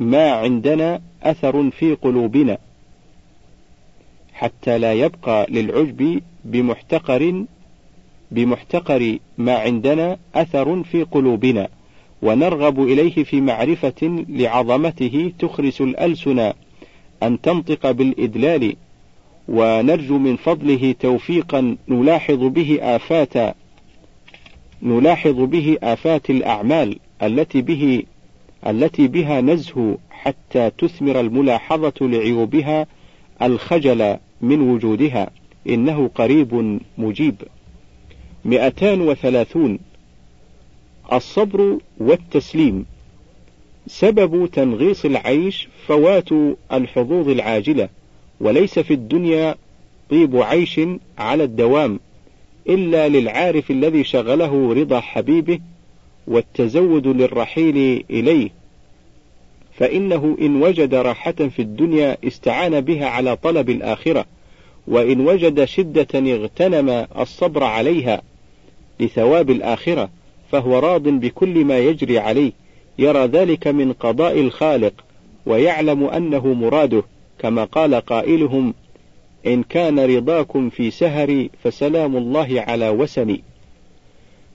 [0.00, 2.58] ما عندنا أثر في قلوبنا
[4.32, 7.44] حتى لا يبقى للعجب بمحتقر
[8.30, 11.68] بمحتقر ما عندنا أثر في قلوبنا
[12.22, 16.52] ونرغب إليه في معرفة لعظمته تخرس الألسن
[17.22, 18.76] أن تنطق بالإدلال
[19.48, 23.54] ونرجو من فضله توفيقا نلاحظ به آفات
[24.82, 28.02] نلاحظ به آفات الأعمال التي به
[28.66, 32.86] التي بها نزه حتى تثمر الملاحظة لعيوبها
[33.42, 35.30] الخجل من وجودها.
[35.68, 37.34] إنه قريب مجيب.
[38.44, 39.78] مئتان وثلاثون.
[41.12, 42.86] الصبر والتسليم.
[43.86, 46.28] سبب تنغيص العيش فوات
[46.72, 47.88] الحظوظ العاجلة
[48.40, 49.54] وليس في الدنيا
[50.10, 50.80] طيب عيش
[51.18, 52.00] على الدوام
[52.68, 55.60] إلا للعارف الذي شغله رضا حبيبه
[56.26, 58.50] والتزود للرحيل إليه.
[59.72, 64.26] فإنه إن وجد راحة في الدنيا استعان بها على طلب الآخرة
[64.86, 68.22] وإن وجد شدة اغتنم الصبر عليها.
[69.00, 70.10] لثواب الآخرة
[70.52, 72.52] فهو راض بكل ما يجري عليه
[72.98, 74.92] يرى ذلك من قضاء الخالق
[75.46, 77.02] ويعلم أنه مراده
[77.38, 78.74] كما قال قائلهم
[79.46, 83.42] إن كان رضاكم في سهري فسلام الله على وسني.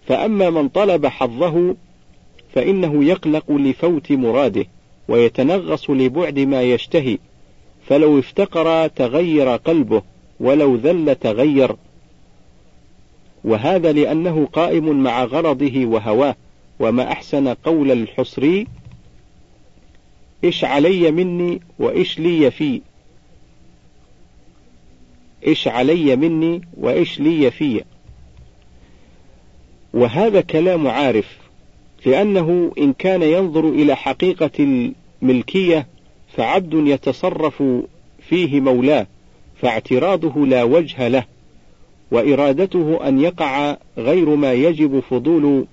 [0.08, 1.76] فأما من طلب حظه
[2.54, 4.66] فإنه يقلق لفوت مراده
[5.08, 7.18] ويتنغص لبعد ما يشتهي
[7.88, 10.02] فلو افتقر تغير قلبه
[10.40, 11.76] ولو ذل تغير
[13.46, 16.36] وهذا لأنه قائم مع غرضه وهواه
[16.80, 18.68] وما أحسن قول الحصري
[20.44, 22.82] إيش علي مني وإيش لي في
[25.48, 27.84] إيش علي مني وإيش لي في
[29.94, 31.38] وهذا كلام عارف
[32.06, 35.88] لأنه إن كان ينظر إلى حقيقة الملكية
[36.38, 37.64] فعبد يتصرف
[38.30, 39.08] فيه مولاه
[39.62, 41.35] فاعتراضه لا وجه له.
[42.12, 45.66] وإرادته أن يقع غير ما يجب فضول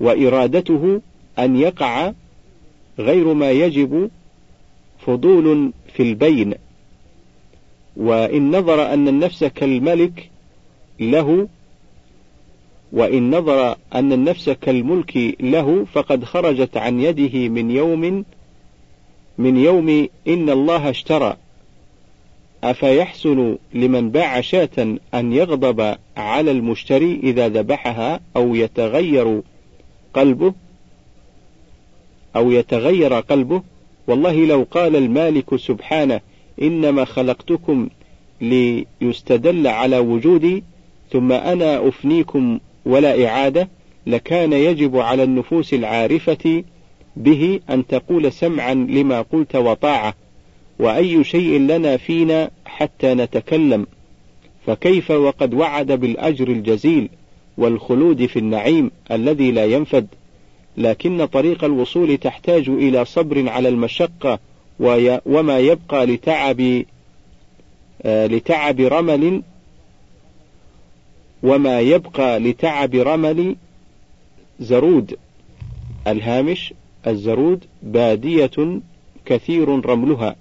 [0.00, 1.00] وإرادته
[1.38, 2.12] أن يقع
[2.98, 4.10] غير ما يجب
[5.06, 6.54] فضول في البين.
[7.96, 10.30] وإن نظر أن النفس كالملك
[11.00, 11.48] له
[12.92, 18.24] وإن نظر أن النفس كالملك له فقد خرجت عن يده من يوم
[19.38, 21.36] من يوم إن الله اشترى.
[22.64, 29.42] أفيحسن لمن باع شاة أن يغضب على المشتري إذا ذبحها أو يتغير
[30.14, 30.54] قلبه؟
[32.36, 33.62] أو يتغير قلبه؟
[34.06, 36.20] والله لو قال المالك سبحانه
[36.62, 37.88] إنما خلقتكم
[38.40, 40.64] ليستدل على وجودي
[41.10, 43.68] ثم أنا أفنيكم ولا إعادة
[44.06, 46.64] لكان يجب على النفوس العارفة
[47.16, 50.14] به أن تقول سمعا لما قلت وطاعة.
[50.82, 53.86] وأي شيء لنا فينا حتى نتكلم.
[54.66, 57.08] فكيف وقد وعد بالأجر الجزيل
[57.58, 60.06] والخلود في النعيم الذي لا ينفد؟
[60.76, 64.38] لكن طريق الوصول تحتاج إلى صبر على المشقة
[65.26, 66.84] وما يبقى لتعب
[68.02, 69.42] آه، لتعب رمل
[71.42, 73.56] وما يبقى لتعب رمل
[74.60, 75.16] زرود.
[76.06, 76.74] الهامش
[77.06, 78.80] الزرود بادية
[79.24, 80.36] كثير رملها.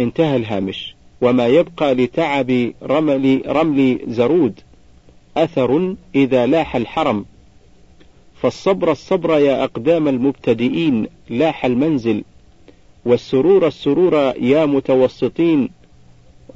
[0.00, 0.94] انتهى الهامش.
[1.20, 4.60] وما يبقى لتعب رمل رمل زرود
[5.36, 7.24] أثر إذا لاح الحرم.
[8.42, 12.24] فالصبر الصبر يا أقدام المبتدئين لاح المنزل.
[13.04, 15.68] والسرور السرور يا متوسطين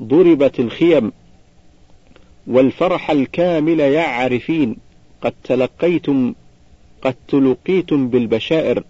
[0.03, 1.13] ضربت الخيم.
[2.47, 4.77] والفرح الكامل يا عارفين
[5.23, 6.35] قد تلقيتم
[7.03, 8.85] قد تلقيتم بالبشائر.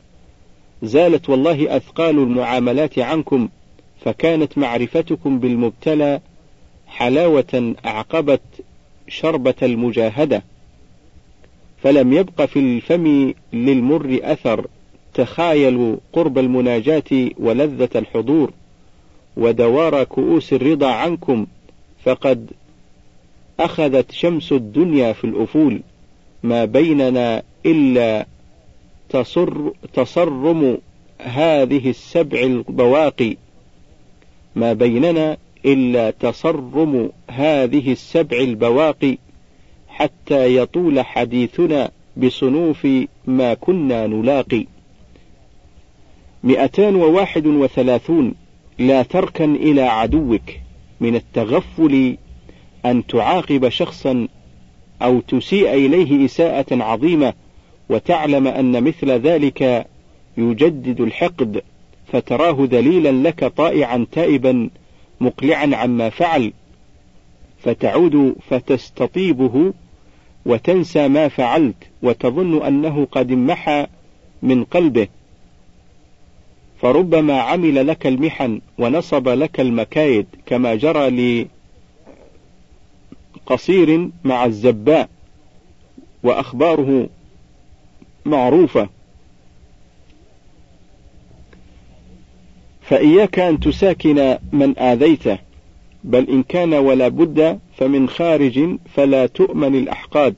[0.83, 3.49] زالت والله أثقال المعاملات عنكم.
[4.05, 6.21] فكانت معرفتكم بالمبتلى
[6.87, 8.41] حلاوة أعقبت
[9.09, 10.43] شربة المجاهدة
[11.83, 14.67] فلم يبق في الفم للمر أثر
[15.15, 18.53] تخايلوا قرب المناجاة ولذة الحضور
[19.37, 21.47] ودوار كؤوس الرضا عنكم
[22.05, 22.51] فقد
[23.61, 25.81] أخذت شمس الدنيا في الأفول
[26.43, 28.27] ما بيننا إلا
[29.09, 30.79] تصر تصرم
[31.19, 33.37] هذه السبع البواقي.
[34.57, 35.37] ما بيننا
[35.67, 39.19] إلا تصرم هذه السبع البواقي
[39.89, 42.89] حتى يطول حديثنا بصنوف
[43.27, 44.67] ما كنا نلاقي.
[46.45, 48.35] مئتان وواحد وثلاثون
[48.79, 50.43] لا تركن إلى عدوك
[51.01, 52.17] من التغفل
[52.87, 54.29] أن تعاقب شخصا
[55.03, 57.33] أو تسيء إليه إساءة عظيمة
[57.89, 59.87] وتعلم أن مثل ذلك
[60.37, 61.63] يجدد الحقد.
[62.15, 64.71] فتراه ذليلا لك طائعا تائبا
[65.21, 66.53] مقلعا عما فعل
[67.59, 69.73] فتعود فتستطيبه
[70.47, 73.87] وتنسى ما فعلت وتظن أنه قد امحى
[74.43, 75.09] من قلبه.
[76.81, 81.47] فربما عمل لك المحن ونصب لك المكايد كما جرى
[83.37, 85.09] لقصير مع الزباء
[86.23, 87.09] وأخباره
[88.25, 88.89] معروفة.
[92.89, 95.39] فإياك أن تساكن من آذيته
[96.05, 100.35] بل إن كان ولا بد فمن خارج فلا تؤمن الأحقاد.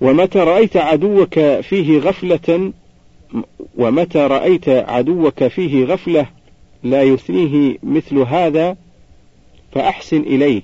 [0.00, 2.72] ومتى رأيت عدوك فيه غفلة
[3.76, 6.26] ومتى رأيت عدوك فيه غفلة
[6.82, 8.76] لا يثنيه مثل هذا
[9.72, 10.62] فأحسن إليه.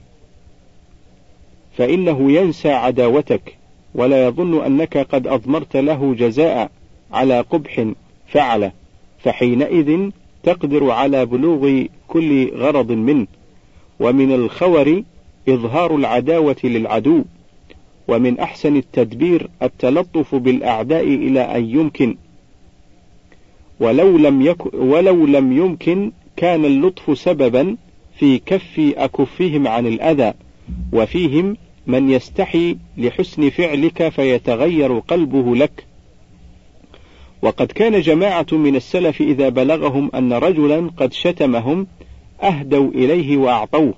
[1.76, 3.56] فإنه ينسى عداوتك
[3.94, 6.70] ولا يظن أنك قد أضمرت له جزاء
[7.12, 7.86] على قبح.
[8.26, 8.72] فعله
[9.18, 10.10] فحينئذ
[10.42, 13.26] تقدر على بلوغ كل غرض منه.
[14.00, 15.02] ومن الخور
[15.48, 17.24] إظهار العداوة للعدو.
[18.08, 22.16] ومن أحسن التدبير التلطف بالأعداء إلى أن يمكن.
[23.80, 27.76] ولو لم, يك ولو لم يمكن كان اللطف سببا
[28.18, 30.32] في كف أكفهم عن الأذى.
[30.92, 31.56] وفيهم
[31.86, 35.84] من يستحي لحسن فعلك فيتغير قلبه لك.
[37.42, 41.86] وقد كان جماعة من السلف إذا بلغهم أن رجلا قد شتمهم
[42.42, 43.94] أهدوا إليه وأعطوه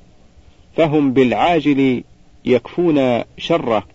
[0.76, 2.05] فهم بالعاجل
[2.45, 3.86] يكفون شره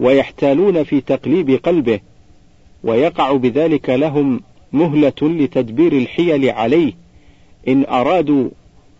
[0.00, 2.00] ويحتالون في تقليب قلبه
[2.84, 4.40] ويقع بذلك لهم
[4.72, 6.92] مهلة لتدبير الحيل عليه
[7.68, 8.48] إن أرادوا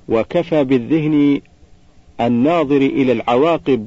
[0.08, 1.40] وكفى بالذهن
[2.20, 3.86] الناظر إلى العواقب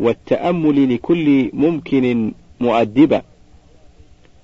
[0.00, 3.22] والتأمل لكل ممكن مؤدبا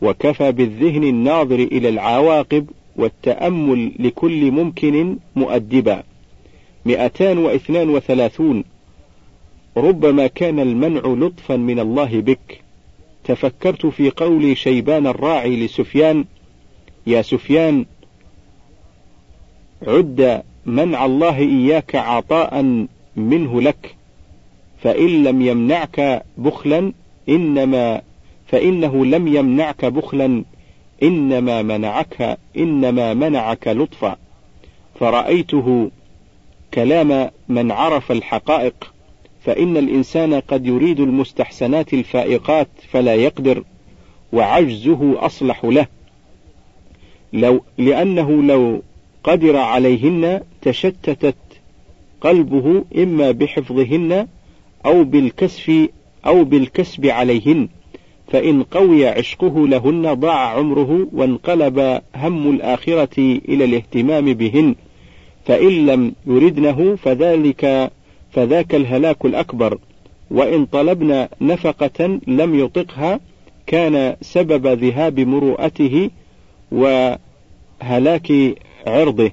[0.04, 6.02] وكفى بالذهن الناظر إلى العواقب والتأمل لكل ممكن مؤدبا.
[6.86, 8.64] مئتان واثنان وثلاثون.
[9.76, 12.60] ربما كان المنع لطفا من الله بك.
[13.24, 16.24] تفكرت في قول شيبان الراعي لسفيان
[17.06, 17.86] يا سفيان
[19.86, 22.62] عد منع الله إياك عطاء
[23.16, 23.94] منه لك.
[24.82, 26.92] فإن لم يمنعك بخلا
[27.28, 28.02] إنما
[28.46, 30.44] فإنه لم يمنعك بخلا
[31.02, 34.16] إنما منعك إنما منعك لطفا.
[35.00, 35.90] فرأيته
[36.74, 38.92] كلام من عرف الحقائق
[39.44, 43.62] فإن الإنسان قد يريد المستحسنات الفائقات فلا يقدر
[44.32, 45.86] وعجزه أصلح له.
[47.32, 48.82] لو لأنه لو
[49.24, 51.36] قدر عليهن تشتتت
[52.20, 54.26] قلبه إما بحفظهن
[54.86, 55.88] أو بالكسف
[56.26, 57.68] أو بالكسب عليهن.
[58.28, 64.74] فإن قوي عشقه لهن ضاع عمره وانقلب هم الآخرة إلى الاهتمام بهن
[65.44, 67.90] فإن لم يردنه فذلك
[68.32, 69.78] فذاك الهلاك الأكبر
[70.30, 73.20] وإن طلبنا نفقة لم يطقها
[73.66, 76.10] كان سبب ذهاب مروءته
[76.72, 78.32] وهلاك
[78.86, 79.30] عرضه.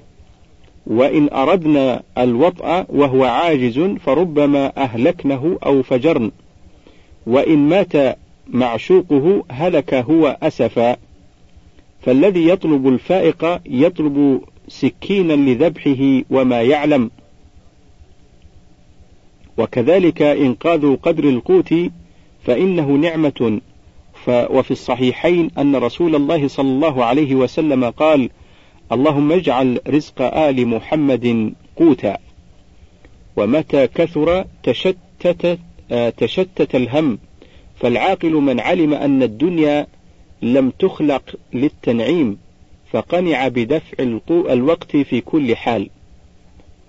[0.86, 6.30] وإن أردنا الوطأ وهو عاجز فربما أهلكنه أو فجرن
[7.26, 8.18] وإن مات
[8.48, 10.96] معشوقه هلك هو أسفا
[12.00, 17.10] فالذي يطلب الفائق يطلب سكينا لذبحه وما يعلم.
[19.58, 21.74] وكذلك إنقاذ قدر القوت
[22.44, 23.60] فإنه نعمة.
[24.28, 28.30] وفي الصحيحين أن رسول الله صلى الله عليه وسلم قال
[28.92, 32.18] اللهم اجعل رزق آل محمد قوتا.
[33.36, 35.58] ومتى كثر تشتت
[35.92, 37.18] آه، تشتت الهم.
[37.82, 39.86] فالعاقل من علم أن الدنيا
[40.42, 42.38] لم تخلق للتنعيم
[42.92, 45.90] فقنع بدفع الوقت في كل حال.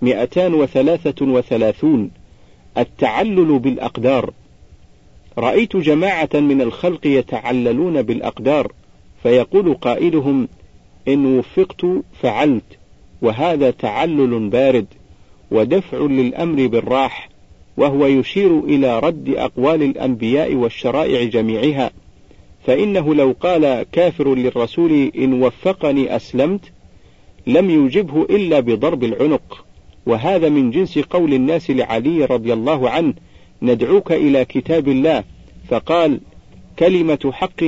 [0.02, 2.10] مئتان وثلاثة وثلاثون.
[2.78, 4.30] التعلل بالأقدار.
[5.38, 8.72] رأيت جماعة من الخلق يتعللون بالأقدار
[9.22, 10.48] فيقول قائلهم
[11.08, 11.86] إن وفقت
[12.22, 12.78] فعلت
[13.22, 14.86] وهذا تعلل بارد
[15.50, 17.33] ودفع للأمر بالراح
[17.76, 21.90] وهو يشير إلى رد أقوال الأنبياء والشرائع جميعها.
[22.66, 26.60] فإنه لو قال كافر للرسول إن وفقني أسلمت
[27.46, 29.64] لم يجبه إلا بضرب العنق.
[30.06, 33.14] وهذا من جنس قول الناس لعلي رضي الله عنه
[33.62, 35.24] ندعوك إلى كتاب الله.
[35.68, 36.20] فقال
[36.78, 37.64] كلمة حق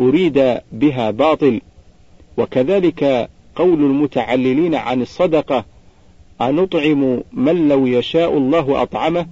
[0.00, 1.60] أريد بها باطل.
[2.38, 5.64] وكذلك قول المتعللين عن الصدقة
[6.40, 9.26] أنطعم من لو يشاء الله أطعمه؟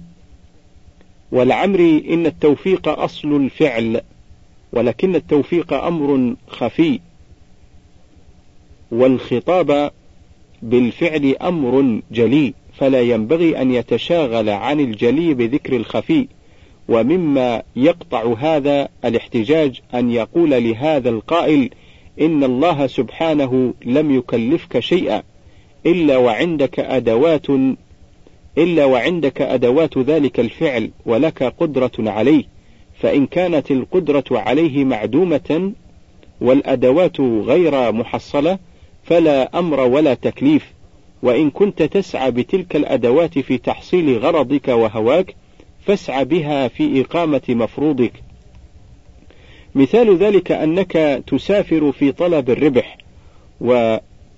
[1.31, 4.01] ولعمري إن التوفيق أصل الفعل
[4.73, 6.99] ولكن التوفيق أمر خفي.
[8.91, 9.91] والخطاب
[10.61, 16.27] بالفعل أمر جلي فلا ينبغي أن يتشاغل عن الجلي بذكر الخفي.
[16.89, 21.69] ومما يقطع هذا الاحتجاج أن يقول لهذا القائل
[22.21, 25.23] إن الله سبحانه لم يكلفك شيئا.
[25.85, 27.47] إلا وعندك أدوات
[28.57, 32.43] إلا وعندك أدوات ذلك الفعل ولك قدرة عليه
[32.99, 35.71] فإن كانت القدرة عليه معدومة
[36.41, 38.59] والأدوات غير محصلة
[39.03, 40.73] فلا أمر ولا تكليف
[41.23, 45.35] وإن كنت تسعى بتلك الأدوات في تحصيل غرضك وهواك
[45.85, 48.13] فاسعى بها في إقامة مفروضك.
[49.75, 52.97] مثال ذلك أنك تسافر في طلب الربح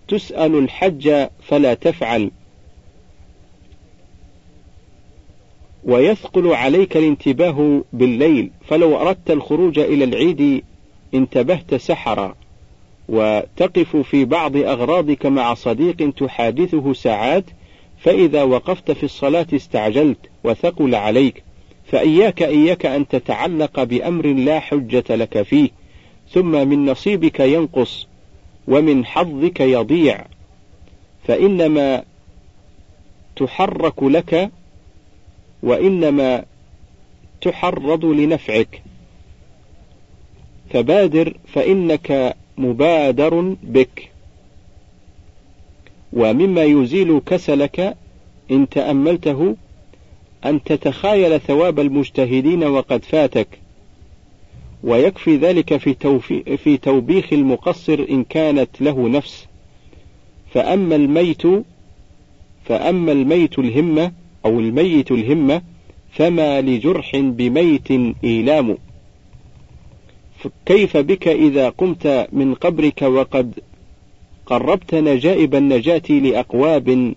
[0.07, 2.31] وتسأل الحج فلا تفعل.
[5.83, 10.63] ويثقل عليك الانتباه بالليل فلو أردت الخروج إلى العيد
[11.13, 12.35] انتبهت سحرا.
[13.09, 17.45] وتقف في بعض أغراضك مع صديق تحادثه ساعات
[17.99, 21.43] فإذا وقفت في الصلاة استعجلت وثقل عليك.
[21.85, 25.69] فإياك إياك أن تتعلق بأمر لا حجة لك فيه.
[26.31, 28.06] ثم من نصيبك ينقص.
[28.68, 30.26] ومن حظك يضيع
[31.28, 32.03] فإنما
[33.36, 34.51] تحرك لك
[35.63, 36.45] وإنما
[37.41, 38.82] تحرض لنفعك.
[40.70, 44.09] فبادر فإنك مبادر بك.
[46.13, 47.97] ومما يزيل كسلك
[48.51, 49.55] إن تأملته
[50.45, 53.47] أن تتخايل ثواب المجتهدين وقد فاتك.
[54.84, 59.47] ويكفي ذلك في, في توبيخ المقصر إن كانت له نفس.
[60.53, 61.41] فأما الميت
[62.65, 64.11] فأما الميت الهمة
[64.45, 65.61] أو الميت الهمة
[66.11, 67.91] فما لجرح بميت
[68.23, 68.78] إيلام.
[70.65, 73.59] كيف بك إذا قمت من قبرك وقد
[74.45, 77.13] قربت نجائب النجاة لأقواب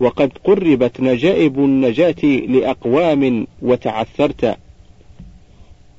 [0.00, 4.56] وقد قربت نجائب النجاة لأقوام وتعثرت؟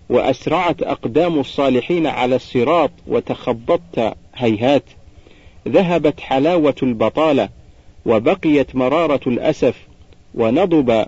[0.09, 4.83] وأسرعت أقدام الصالحين على الصراط وتخبطت هيهات.
[5.67, 7.49] ذهبت حلاوة البطالة
[8.05, 9.75] وبقيت مرارة الأسف
[10.35, 11.05] ونضب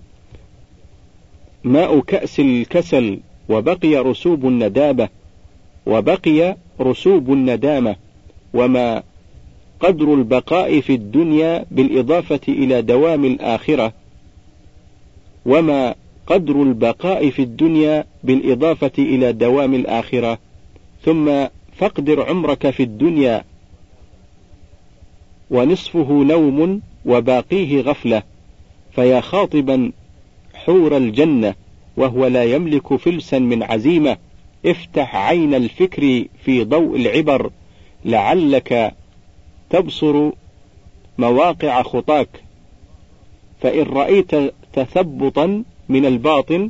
[1.64, 3.20] ماء كأس الكسل
[3.50, 5.10] وبقي رسوب الندابة
[5.86, 7.96] وبقي رسوب الندامة
[8.54, 9.04] وما
[9.80, 13.94] قدر البقاء في الدنيا بالإضافة إلى دوام الآخرة
[15.46, 15.96] وما
[16.28, 20.40] قدر البقاء في الدنيا بالإضافة إلى دوام الآخرة.
[21.02, 21.46] ثم
[21.78, 23.44] فاقدر عمرك في الدنيا
[25.52, 28.24] ونصفه نوم وباقيه غفلة.
[28.92, 29.92] فيا خاطبا
[30.54, 31.56] حور الجنة
[31.98, 34.18] وهو لا يملك فلسا من عزيمة.
[34.66, 37.52] افتح عين الفكر في ضوء العبر
[38.06, 38.94] لعلك
[39.70, 40.30] تبصر
[41.18, 42.30] مواقع خطاك.
[43.62, 44.32] فإن رأيت
[44.74, 46.70] تثبطا من الباطن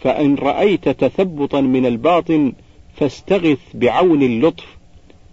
[0.00, 2.52] فإن رأيت تثبطا من الباطن
[2.96, 4.76] فاستغث بعون اللطف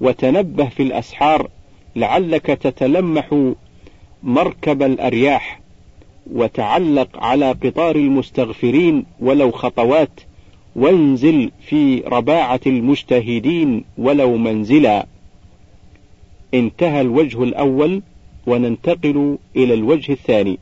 [0.01, 1.49] وتنبه في الأسحار
[1.95, 3.53] لعلك تتلمح
[4.24, 5.62] مركب الأرياح
[6.32, 10.20] وتعلق على قطار المستغفرين ولو خطوات
[10.76, 15.05] وانزل في رباعة المجتهدين ولو منزلا.
[16.53, 18.01] انتهى الوجه الأول
[18.47, 20.59] وننتقل إلى الوجه الثاني.